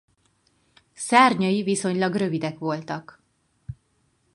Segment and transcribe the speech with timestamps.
[0.93, 3.23] Szárnyai viszonylag rövidek voltak.